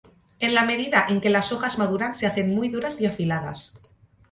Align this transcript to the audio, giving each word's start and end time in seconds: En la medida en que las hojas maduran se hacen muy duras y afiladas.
En 0.39 0.55
la 0.55 0.65
medida 0.65 1.05
en 1.09 1.21
que 1.21 1.29
las 1.29 1.51
hojas 1.51 1.77
maduran 1.77 2.15
se 2.15 2.25
hacen 2.25 2.55
muy 2.55 2.69
duras 2.69 2.99
y 3.01 3.05
afiladas. 3.05 3.71